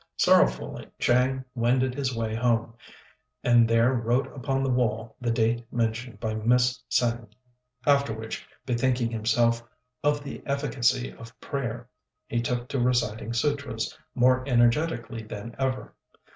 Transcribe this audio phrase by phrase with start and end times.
[0.17, 2.73] Sorrowfully Chang wended his way home,
[3.43, 7.27] and there wrote upon the wall the date mentioned by Miss Tsêng;
[7.85, 9.63] after which, bethinking himself
[10.03, 11.87] of the efficacy of prayer,
[12.25, 15.93] he took to reciting sutras more energetically than ever.